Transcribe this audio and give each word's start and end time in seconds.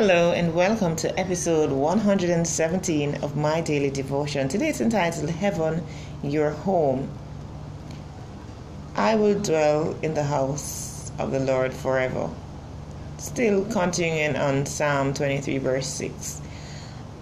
Hello 0.00 0.32
and 0.32 0.54
welcome 0.54 0.96
to 0.96 1.20
episode 1.20 1.70
117 1.70 3.16
of 3.16 3.36
My 3.36 3.60
Daily 3.60 3.90
Devotion. 3.90 4.48
Today 4.48 4.70
it's 4.70 4.80
entitled 4.80 5.28
Heaven, 5.28 5.84
Your 6.22 6.52
Home. 6.52 7.10
I 8.96 9.16
will 9.16 9.38
dwell 9.38 9.94
in 10.00 10.14
the 10.14 10.22
house 10.22 11.12
of 11.18 11.32
the 11.32 11.40
Lord 11.40 11.74
forever. 11.74 12.30
Still 13.18 13.66
continuing 13.66 14.36
on 14.36 14.64
Psalm 14.64 15.12
23, 15.12 15.58
verse 15.58 15.86
6. 15.88 16.38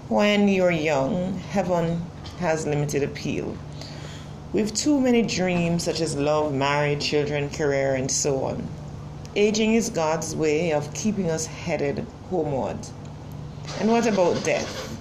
When 0.08 0.46
you're 0.46 0.70
young, 0.70 1.36
heaven 1.36 2.06
has 2.38 2.64
limited 2.64 3.02
appeal. 3.02 3.56
We've 4.52 4.72
too 4.72 5.00
many 5.00 5.22
dreams 5.22 5.82
such 5.82 6.00
as 6.00 6.14
love, 6.14 6.54
marriage, 6.54 7.04
children, 7.04 7.50
career, 7.50 7.96
and 7.96 8.08
so 8.08 8.44
on. 8.44 8.68
Aging 9.38 9.74
is 9.74 9.88
God's 9.88 10.34
way 10.34 10.72
of 10.72 10.92
keeping 10.94 11.30
us 11.30 11.46
headed 11.46 12.04
homeward. 12.28 12.78
And 13.78 13.88
what 13.88 14.04
about 14.04 14.42
death? 14.42 14.98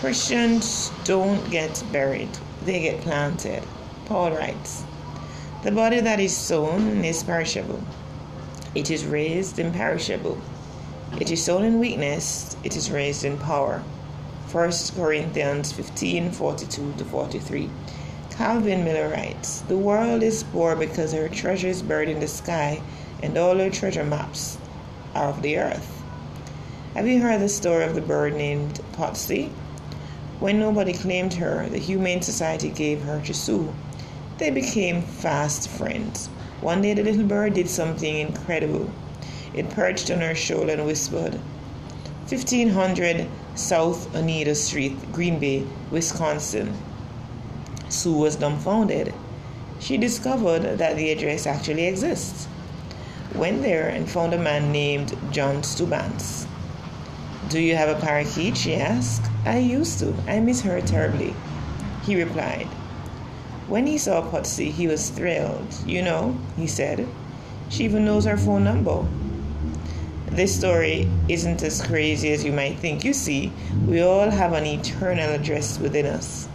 Christians 0.00 0.90
don't 1.04 1.50
get 1.50 1.82
buried, 1.92 2.28
they 2.66 2.82
get 2.82 3.00
planted. 3.00 3.62
Paul 4.04 4.32
writes 4.32 4.84
The 5.62 5.72
body 5.72 6.00
that 6.00 6.20
is 6.20 6.36
sown 6.36 7.02
is 7.02 7.22
perishable, 7.22 7.82
it 8.74 8.90
is 8.90 9.06
raised 9.06 9.58
imperishable. 9.58 10.38
It 11.18 11.30
is 11.30 11.42
sown 11.42 11.64
in 11.64 11.78
weakness, 11.78 12.54
it 12.64 12.76
is 12.76 12.90
raised 12.90 13.24
in 13.24 13.38
power. 13.38 13.82
1 14.52 14.72
Corinthians 14.94 15.72
15 15.72 16.32
42 16.32 16.92
to 16.98 17.04
43. 17.06 17.70
Calvin 18.40 18.84
Miller 18.84 19.10
writes 19.10 19.60
The 19.68 19.76
world 19.76 20.22
is 20.22 20.44
poor 20.44 20.74
because 20.74 21.12
her 21.12 21.28
treasure 21.28 21.68
is 21.68 21.82
buried 21.82 22.08
in 22.08 22.20
the 22.20 22.26
sky, 22.26 22.80
and 23.22 23.36
all 23.36 23.58
her 23.58 23.68
treasure 23.68 24.02
maps 24.02 24.56
are 25.14 25.28
of 25.28 25.42
the 25.42 25.58
earth. 25.58 26.02
Have 26.94 27.06
you 27.06 27.20
heard 27.20 27.42
the 27.42 27.50
story 27.50 27.84
of 27.84 27.94
the 27.94 28.00
bird 28.00 28.34
named 28.34 28.80
Potsy? 28.92 29.50
When 30.38 30.58
nobody 30.58 30.94
claimed 30.94 31.34
her, 31.34 31.68
the 31.68 31.76
Humane 31.76 32.22
Society 32.22 32.70
gave 32.70 33.02
her 33.02 33.20
to 33.26 33.34
Sue. 33.34 33.74
They 34.38 34.48
became 34.48 35.02
fast 35.02 35.68
friends. 35.68 36.28
One 36.62 36.80
day 36.80 36.94
the 36.94 37.02
little 37.02 37.26
bird 37.26 37.52
did 37.52 37.68
something 37.68 38.16
incredible. 38.16 38.90
It 39.52 39.68
perched 39.68 40.10
on 40.10 40.20
her 40.20 40.34
shoulder 40.34 40.72
and 40.72 40.86
whispered, 40.86 41.34
1500 42.26 43.26
South 43.54 44.16
Oneida 44.16 44.54
Street, 44.54 45.12
Green 45.12 45.38
Bay, 45.38 45.66
Wisconsin. 45.90 46.74
Sue 47.90 48.12
was 48.12 48.36
dumbfounded. 48.36 49.12
She 49.78 49.96
discovered 49.96 50.78
that 50.78 50.96
the 50.96 51.10
address 51.10 51.46
actually 51.46 51.86
exists. 51.86 52.48
Went 53.34 53.62
there 53.62 53.88
and 53.88 54.10
found 54.10 54.34
a 54.34 54.38
man 54.38 54.72
named 54.72 55.16
John 55.30 55.62
Stubance. 55.62 56.46
Do 57.48 57.60
you 57.60 57.76
have 57.76 57.88
a 57.88 58.00
parakeet? 58.00 58.56
she 58.56 58.76
asked. 58.76 59.24
I 59.44 59.58
used 59.58 59.98
to. 60.00 60.14
I 60.28 60.40
miss 60.40 60.60
her 60.62 60.80
terribly. 60.80 61.34
He 62.04 62.20
replied. 62.22 62.68
When 63.68 63.86
he 63.86 63.98
saw 63.98 64.22
Potsy, 64.22 64.70
he 64.70 64.86
was 64.86 65.10
thrilled. 65.10 65.74
You 65.86 66.02
know, 66.02 66.36
he 66.56 66.66
said, 66.66 67.06
she 67.68 67.84
even 67.84 68.04
knows 68.04 68.24
her 68.24 68.36
phone 68.36 68.64
number. 68.64 69.06
This 70.26 70.56
story 70.56 71.08
isn't 71.28 71.62
as 71.62 71.80
crazy 71.84 72.32
as 72.32 72.44
you 72.44 72.52
might 72.52 72.78
think. 72.78 73.04
You 73.04 73.12
see, 73.12 73.52
we 73.86 74.00
all 74.00 74.30
have 74.30 74.52
an 74.52 74.66
eternal 74.66 75.30
address 75.30 75.78
within 75.78 76.06
us. 76.06 76.48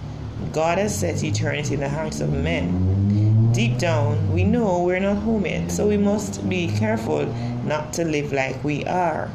God 0.56 0.78
has 0.78 0.98
set 0.98 1.22
eternity 1.22 1.74
in 1.74 1.82
the 1.82 1.90
hearts 1.90 2.22
of 2.22 2.32
men. 2.32 3.52
Deep 3.52 3.78
down, 3.78 4.32
we 4.32 4.46
know 4.46 4.84
we're 4.84 5.02
not 5.02 5.18
home 5.18 5.46
yet, 5.46 5.70
so 5.70 5.86
we 5.86 5.98
must 5.98 6.48
be 6.48 6.70
careful 6.70 7.26
not 7.66 7.92
to 7.92 8.06
live 8.06 8.32
like 8.32 8.64
we 8.64 8.86
are. 8.86 9.30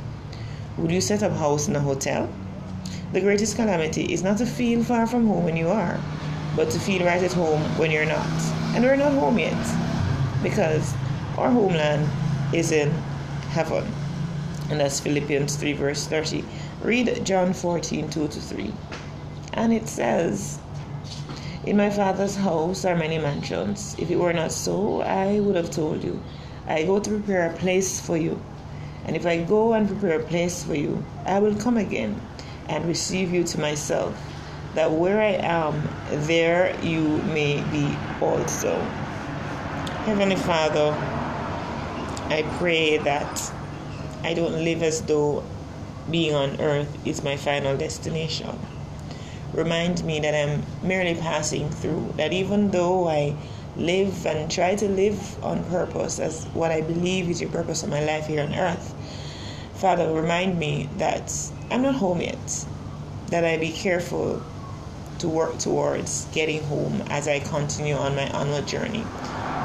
Would 0.78 0.90
you 0.90 1.02
set 1.02 1.22
up 1.22 1.32
house 1.32 1.68
in 1.68 1.76
a 1.76 1.80
hotel? 1.80 2.26
The 3.12 3.20
greatest 3.20 3.56
calamity 3.56 4.10
is 4.10 4.22
not 4.22 4.38
to 4.38 4.46
feel 4.46 4.82
far 4.82 5.06
from 5.06 5.26
home 5.26 5.44
when 5.44 5.58
you 5.58 5.68
are, 5.68 6.00
but 6.56 6.70
to 6.70 6.80
feel 6.80 7.04
right 7.04 7.22
at 7.22 7.34
home 7.34 7.60
when 7.76 7.90
you're 7.90 8.06
not. 8.06 8.40
And 8.74 8.82
we're 8.82 8.96
not 8.96 9.12
home 9.12 9.38
yet, 9.38 9.76
because 10.42 10.94
our 11.36 11.50
homeland 11.50 12.08
is 12.54 12.72
in 12.72 12.90
heaven. 13.50 13.84
And 14.70 14.80
that's 14.80 15.00
Philippians 15.00 15.56
3, 15.56 15.74
verse 15.74 16.06
30. 16.06 16.46
Read 16.80 17.26
John 17.26 17.52
14, 17.52 18.08
2 18.08 18.26
to 18.26 18.40
3. 18.40 18.72
And 19.52 19.74
it 19.74 19.86
says, 19.86 20.58
In 21.66 21.76
my 21.76 21.90
Father's 21.90 22.36
house 22.36 22.86
are 22.86 22.96
many 22.96 23.18
mansions. 23.18 23.94
If 23.98 24.10
it 24.10 24.18
were 24.18 24.32
not 24.32 24.50
so, 24.50 25.02
I 25.02 25.40
would 25.40 25.56
have 25.56 25.70
told 25.70 26.02
you. 26.02 26.18
I 26.66 26.84
go 26.84 26.98
to 26.98 27.10
prepare 27.10 27.50
a 27.50 27.52
place 27.52 28.00
for 28.00 28.16
you. 28.16 28.40
And 29.04 29.14
if 29.14 29.26
I 29.26 29.42
go 29.42 29.74
and 29.74 29.86
prepare 29.86 30.18
a 30.18 30.24
place 30.24 30.64
for 30.64 30.74
you, 30.74 31.04
I 31.26 31.38
will 31.38 31.54
come 31.54 31.76
again 31.76 32.18
and 32.70 32.86
receive 32.86 33.30
you 33.34 33.44
to 33.44 33.60
myself, 33.60 34.18
that 34.74 34.90
where 34.90 35.20
I 35.20 35.32
am, 35.32 35.86
there 36.26 36.74
you 36.82 37.18
may 37.34 37.60
be 37.70 37.94
also. 38.24 38.80
Heavenly 40.06 40.36
Father, 40.36 40.96
I 42.34 42.42
pray 42.56 42.96
that 42.96 43.52
I 44.24 44.32
don't 44.32 44.64
live 44.64 44.82
as 44.82 45.02
though 45.02 45.44
being 46.10 46.34
on 46.34 46.58
earth 46.58 47.06
is 47.06 47.22
my 47.22 47.36
final 47.36 47.76
destination. 47.76 48.58
Remind 49.60 50.02
me 50.04 50.20
that 50.20 50.34
I'm 50.34 50.62
merely 50.82 51.14
passing 51.14 51.68
through, 51.68 52.14
that 52.16 52.32
even 52.32 52.70
though 52.70 53.06
I 53.06 53.36
live 53.76 54.24
and 54.24 54.50
try 54.50 54.74
to 54.74 54.88
live 54.88 55.44
on 55.44 55.62
purpose 55.64 56.18
as 56.18 56.46
what 56.54 56.70
I 56.70 56.80
believe 56.80 57.28
is 57.28 57.42
your 57.42 57.50
purpose 57.50 57.82
of 57.82 57.90
my 57.90 58.02
life 58.02 58.26
here 58.26 58.42
on 58.42 58.54
earth. 58.54 58.94
Father, 59.74 60.10
remind 60.14 60.58
me 60.58 60.88
that 60.96 61.30
I'm 61.70 61.82
not 61.82 61.96
home 61.96 62.22
yet, 62.22 62.64
that 63.26 63.44
I 63.44 63.58
be 63.58 63.70
careful 63.70 64.42
to 65.18 65.28
work 65.28 65.58
towards 65.58 66.24
getting 66.32 66.62
home 66.64 67.02
as 67.10 67.28
I 67.28 67.40
continue 67.40 67.96
on 67.96 68.16
my 68.16 68.30
onward 68.30 68.66
journey, 68.66 69.02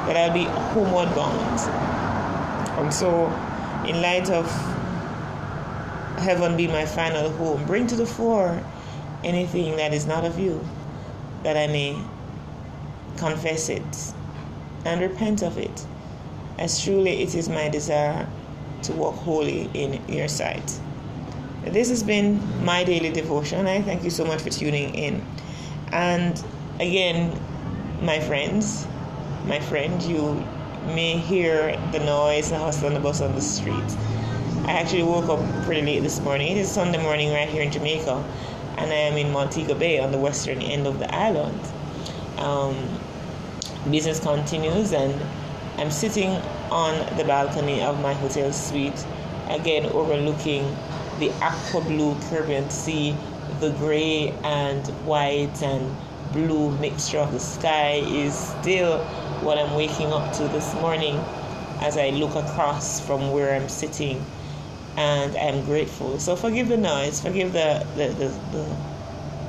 that 0.04 0.14
I'll 0.14 0.34
be 0.34 0.44
homeward 0.44 1.08
bound. 1.14 1.60
And 2.78 2.92
so, 2.92 3.28
in 3.88 4.02
light 4.02 4.28
of 4.28 4.44
heaven 6.18 6.54
being 6.54 6.72
my 6.72 6.84
final 6.84 7.30
home, 7.30 7.64
bring 7.64 7.86
to 7.86 7.96
the 7.96 8.04
fore 8.04 8.62
anything 9.26 9.76
that 9.76 9.92
is 9.92 10.06
not 10.06 10.24
of 10.24 10.38
you, 10.38 10.66
that 11.42 11.56
I 11.56 11.66
may 11.66 11.98
confess 13.16 13.68
it, 13.68 14.14
and 14.84 15.00
repent 15.00 15.42
of 15.42 15.58
it, 15.58 15.86
as 16.58 16.82
truly 16.82 17.22
it 17.22 17.34
is 17.34 17.48
my 17.48 17.68
desire 17.68 18.26
to 18.82 18.92
walk 18.92 19.16
holy 19.16 19.68
in 19.74 20.00
your 20.08 20.28
sight. 20.28 20.80
This 21.64 21.88
has 21.88 22.02
been 22.02 22.40
my 22.64 22.84
daily 22.84 23.10
devotion. 23.10 23.66
I 23.66 23.82
thank 23.82 24.04
you 24.04 24.10
so 24.10 24.24
much 24.24 24.40
for 24.42 24.50
tuning 24.50 24.94
in. 24.94 25.26
And 25.90 26.42
again, 26.78 27.36
my 28.00 28.20
friends, 28.20 28.86
my 29.46 29.58
friend, 29.58 30.00
you 30.02 30.34
may 30.94 31.16
hear 31.16 31.76
the 31.90 31.98
noise, 31.98 32.50
the 32.50 32.58
hustle, 32.58 32.86
and 32.86 32.96
the 32.96 33.00
bus 33.00 33.20
on 33.20 33.34
the 33.34 33.40
street. 33.40 33.96
I 34.66 34.72
actually 34.72 35.02
woke 35.02 35.28
up 35.28 35.40
pretty 35.64 35.82
late 35.82 36.00
this 36.00 36.20
morning. 36.20 36.52
It 36.56 36.58
is 36.58 36.70
Sunday 36.70 37.02
morning 37.02 37.32
right 37.32 37.48
here 37.48 37.62
in 37.62 37.72
Jamaica, 37.72 38.24
and 38.76 38.90
I 38.90 38.96
am 38.96 39.16
in 39.16 39.32
Montego 39.32 39.74
Bay 39.74 39.98
on 39.98 40.12
the 40.12 40.18
western 40.18 40.60
end 40.60 40.86
of 40.86 40.98
the 40.98 41.14
island. 41.14 41.60
Um, 42.38 42.76
business 43.90 44.20
continues 44.20 44.92
and 44.92 45.14
I'm 45.78 45.90
sitting 45.90 46.30
on 46.70 47.16
the 47.16 47.24
balcony 47.24 47.82
of 47.82 48.00
my 48.00 48.12
hotel 48.14 48.52
suite, 48.52 49.06
again 49.48 49.86
overlooking 49.86 50.64
the 51.18 51.30
aqua 51.42 51.80
blue 51.82 52.16
Caribbean 52.28 52.68
Sea, 52.70 53.16
the 53.60 53.70
gray 53.72 54.34
and 54.42 54.86
white 55.06 55.62
and 55.62 55.94
blue 56.32 56.70
mixture 56.78 57.18
of 57.18 57.32
the 57.32 57.40
sky 57.40 58.02
is 58.06 58.34
still 58.34 58.98
what 59.42 59.58
I'm 59.58 59.74
waking 59.74 60.12
up 60.12 60.32
to 60.34 60.42
this 60.48 60.74
morning 60.74 61.16
as 61.80 61.96
I 61.96 62.10
look 62.10 62.34
across 62.34 63.00
from 63.00 63.32
where 63.32 63.54
I'm 63.54 63.68
sitting 63.68 64.24
and 64.96 65.36
I'm 65.36 65.64
grateful. 65.64 66.18
So 66.18 66.36
forgive 66.36 66.68
the 66.68 66.76
noise, 66.76 67.20
forgive 67.20 67.52
the 67.52 67.86
the, 67.96 68.08
the, 68.08 68.28
the, 68.52 68.76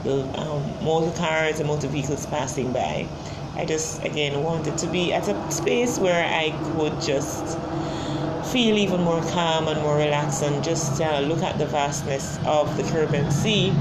the 0.04 0.40
um, 0.40 0.84
motor 0.84 1.16
cars 1.18 1.60
and 1.60 1.68
motor 1.68 1.88
vehicles 1.88 2.26
passing 2.26 2.72
by. 2.74 3.08
I 3.56 3.66
just 3.66 4.04
again 4.04 4.44
wanted 4.44 4.78
to 4.78 4.88
be 4.88 5.14
at 5.14 5.28
a 5.28 5.52
space 5.52 5.98
where 5.98 6.24
I 6.24 6.52
could 6.74 7.02
just 7.02 7.58
feel 8.52 8.78
even 8.78 9.02
more 9.02 9.22
calm 9.32 9.68
and 9.68 9.82
more 9.82 9.98
relaxed 9.98 10.44
and 10.44 10.64
just 10.64 11.02
uh, 11.02 11.20
look 11.22 11.42
at 11.42 11.58
the 11.58 11.66
vastness 11.66 12.40
of 12.46 12.76
the 12.78 12.84
Caribbean 12.84 13.32
Sea. 13.32 13.72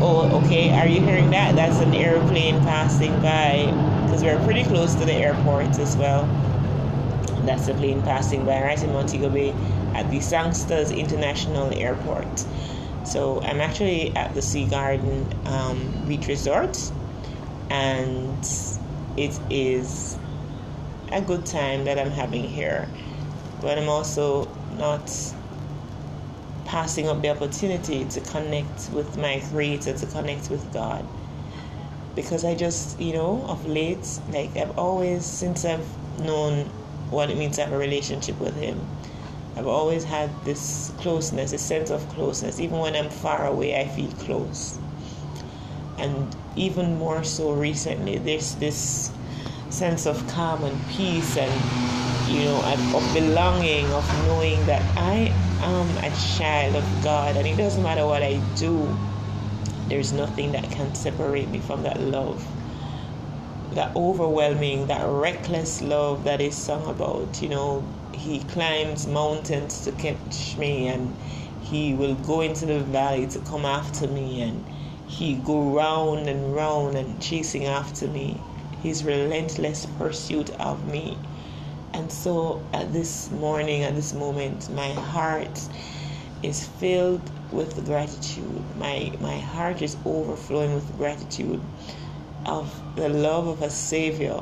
Oh, 0.00 0.42
okay, 0.44 0.70
are 0.72 0.86
you 0.86 1.00
hearing 1.00 1.30
that? 1.30 1.54
That's 1.54 1.78
an 1.78 1.94
airplane 1.94 2.58
passing 2.60 3.12
by 3.22 3.66
because 4.04 4.22
we're 4.22 4.42
pretty 4.44 4.64
close 4.64 4.94
to 4.94 5.04
the 5.04 5.12
airport 5.12 5.78
as 5.78 5.96
well. 5.96 6.26
That's 7.46 7.68
a 7.68 7.74
plane 7.74 8.02
passing 8.02 8.44
by 8.44 8.62
right 8.62 8.82
in 8.82 8.92
Montego 8.92 9.28
Bay 9.28 9.54
at 9.94 10.10
the 10.10 10.18
Sangsters 10.18 10.90
International 10.90 11.72
Airport. 11.72 12.44
So 13.04 13.42
I'm 13.42 13.60
actually 13.60 14.14
at 14.16 14.34
the 14.34 14.42
Sea 14.42 14.66
Garden 14.66 15.26
um, 15.46 15.92
Beach 16.08 16.26
Resort, 16.26 16.78
and 17.70 18.38
it 19.16 19.38
is 19.50 20.18
a 21.12 21.20
good 21.20 21.46
time 21.46 21.84
that 21.84 21.98
I'm 21.98 22.10
having 22.10 22.44
here. 22.44 22.88
But 23.60 23.78
I'm 23.78 23.88
also 23.88 24.48
not 24.78 25.10
passing 26.64 27.08
up 27.08 27.22
the 27.22 27.28
opportunity 27.28 28.04
to 28.06 28.20
connect 28.20 28.90
with 28.92 29.16
my 29.18 29.40
Creator, 29.50 29.96
to 29.98 30.06
connect 30.06 30.50
with 30.50 30.72
God. 30.72 31.06
Because 32.14 32.44
I 32.44 32.54
just, 32.54 32.98
you 33.00 33.12
know, 33.12 33.44
of 33.48 33.66
late, 33.66 34.06
like 34.30 34.56
I've 34.56 34.76
always, 34.78 35.24
since 35.24 35.64
I've 35.64 35.86
known 36.20 36.64
what 37.10 37.30
it 37.30 37.36
means 37.36 37.56
to 37.56 37.64
have 37.64 37.72
a 37.72 37.78
relationship 37.78 38.38
with 38.40 38.56
Him, 38.56 38.80
I've 39.56 39.66
always 39.66 40.04
had 40.04 40.30
this 40.44 40.92
closeness, 40.98 41.52
a 41.52 41.58
sense 41.58 41.90
of 41.90 42.08
closeness. 42.08 42.58
Even 42.58 42.78
when 42.78 42.96
I'm 42.96 43.10
far 43.10 43.46
away, 43.46 43.80
I 43.80 43.86
feel 43.88 44.10
close. 44.12 44.78
And 45.98 46.34
even 46.56 46.98
more 46.98 47.22
so 47.22 47.52
recently, 47.52 48.18
there's 48.18 48.56
this 48.56 49.12
sense 49.70 50.06
of 50.06 50.26
calm 50.28 50.64
and 50.64 50.88
peace 50.88 51.36
and 51.36 51.52
you 52.28 52.44
know 52.44 52.62
of 52.62 53.12
belonging 53.12 53.92
of 53.92 54.06
knowing 54.24 54.64
that 54.66 54.82
I 54.96 55.34
am 55.60 55.96
a 55.98 56.14
child 56.14 56.76
of 56.76 57.02
God 57.02 57.36
and 57.36 57.46
it 57.46 57.56
doesn't 57.56 57.82
matter 57.82 58.06
what 58.06 58.22
I 58.22 58.38
do 58.56 58.96
there's 59.88 60.12
nothing 60.12 60.52
that 60.52 60.70
can 60.70 60.94
separate 60.94 61.48
me 61.50 61.58
from 61.58 61.82
that 61.82 62.00
love 62.00 62.46
that 63.72 63.94
overwhelming 63.96 64.86
that 64.86 65.04
reckless 65.06 65.82
love 65.82 66.24
that 66.24 66.40
is 66.40 66.54
sung 66.54 66.86
about 66.86 67.42
you 67.42 67.48
know 67.48 67.84
he 68.14 68.40
climbs 68.40 69.06
mountains 69.06 69.82
to 69.82 69.92
catch 69.92 70.56
me 70.58 70.86
and 70.88 71.16
he 71.58 71.94
will 71.94 72.14
go 72.16 72.40
into 72.42 72.66
the 72.66 72.80
valley 72.80 73.26
to 73.28 73.40
come 73.40 73.64
after 73.64 74.06
me 74.08 74.40
and 74.42 74.68
he 75.06 75.36
go 75.36 75.74
round 75.74 76.28
and 76.28 76.54
round 76.54 76.96
and 76.96 77.20
chasing 77.20 77.66
after 77.66 78.08
me. 78.08 78.44
His 78.82 79.04
relentless 79.04 79.86
pursuit 79.86 80.50
of 80.60 80.86
me. 80.86 81.22
And 81.94 82.12
so 82.12 82.68
at 82.72 82.92
this 82.92 83.30
morning 83.30 83.82
at 83.82 83.94
this 83.94 84.12
moment 84.14 84.68
my 84.70 84.92
heart 84.92 85.68
is 86.42 86.66
filled 86.66 87.30
with 87.50 87.84
gratitude. 87.86 88.76
My 88.76 89.14
my 89.20 89.38
heart 89.38 89.82
is 89.82 89.96
overflowing 90.04 90.74
with 90.74 90.96
gratitude 90.96 91.62
of 92.46 92.82
the 92.96 93.08
love 93.08 93.46
of 93.46 93.62
a 93.62 93.70
savior 93.70 94.40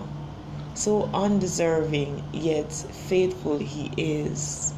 so 0.74 1.10
undeserving, 1.12 2.22
yet 2.32 2.72
faithful 2.72 3.58
He 3.58 3.92
is. 3.96 4.72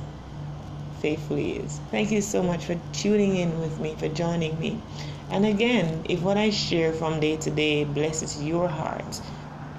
Faithful 1.00 1.36
He 1.36 1.52
is. 1.52 1.80
Thank 1.90 2.10
you 2.10 2.20
so 2.20 2.42
much 2.42 2.64
for 2.64 2.78
tuning 2.92 3.36
in 3.36 3.60
with 3.60 3.78
me, 3.80 3.94
for 3.96 4.08
joining 4.08 4.58
me. 4.58 4.80
And 5.30 5.46
again, 5.46 6.04
if 6.08 6.22
what 6.22 6.36
I 6.36 6.50
share 6.50 6.92
from 6.92 7.20
day 7.20 7.36
to 7.38 7.50
day 7.50 7.84
blesses 7.84 8.42
your 8.42 8.68
heart, 8.68 9.20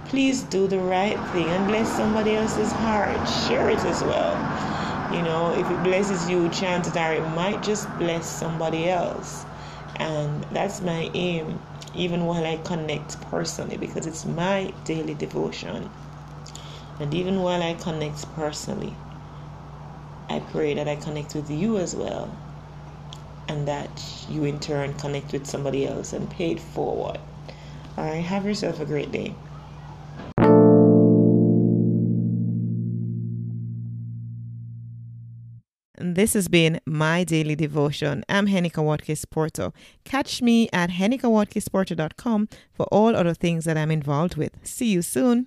please 0.05 0.43
do 0.43 0.67
the 0.67 0.79
right 0.79 1.19
thing 1.31 1.47
and 1.49 1.67
bless 1.67 1.89
somebody 1.89 2.35
else's 2.35 2.71
heart. 2.71 3.27
Share 3.27 3.69
it 3.69 3.79
as 3.79 4.03
well. 4.03 4.35
You 5.15 5.21
know, 5.21 5.53
if 5.53 5.69
it 5.69 5.83
blesses 5.83 6.29
you, 6.29 6.49
chances 6.49 6.95
are 6.97 7.13
it 7.13 7.27
might 7.35 7.61
just 7.61 7.87
bless 7.97 8.27
somebody 8.27 8.89
else. 8.89 9.45
And 9.97 10.43
that's 10.51 10.81
my 10.81 11.09
aim, 11.13 11.59
even 11.95 12.25
while 12.25 12.45
I 12.45 12.57
connect 12.57 13.21
personally, 13.21 13.77
because 13.77 14.05
it's 14.05 14.25
my 14.25 14.73
daily 14.83 15.13
devotion. 15.13 15.89
And 16.99 17.13
even 17.13 17.41
while 17.41 17.61
I 17.63 17.73
connect 17.73 18.33
personally, 18.35 18.97
I 20.29 20.39
pray 20.39 20.73
that 20.73 20.87
I 20.87 20.95
connect 20.95 21.35
with 21.35 21.49
you 21.49 21.77
as 21.77 21.95
well. 21.95 22.37
And 23.47 23.67
that 23.67 24.25
you 24.27 24.43
in 24.43 24.59
turn 24.59 24.95
connect 24.95 25.31
with 25.31 25.45
somebody 25.45 25.85
else 25.85 26.13
and 26.13 26.29
pay 26.29 26.51
it 26.51 26.59
forward. 26.59 27.19
All 27.97 28.05
right, 28.05 28.23
have 28.23 28.45
yourself 28.45 28.79
a 28.79 28.85
great 28.85 29.11
day. 29.11 29.35
This 36.15 36.33
has 36.33 36.47
been 36.47 36.79
my 36.85 37.25
daily 37.25 37.57
devotion. 37.57 38.23
I'm 38.29 38.47
Henika 38.47 38.81
Watkins 38.81 39.25
Porto. 39.25 39.73
Catch 40.05 40.41
me 40.41 40.69
at 40.71 40.89
henikawatkisporto.com 40.91 42.47
for 42.71 42.85
all 42.85 43.17
other 43.17 43.33
things 43.33 43.65
that 43.65 43.75
I'm 43.75 43.91
involved 43.91 44.37
with. 44.37 44.53
See 44.63 44.85
you 44.85 45.01
soon. 45.01 45.43